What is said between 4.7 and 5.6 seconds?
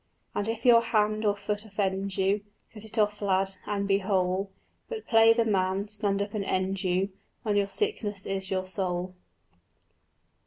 But play the